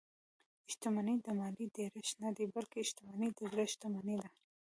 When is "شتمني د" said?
0.71-1.27, 2.89-3.39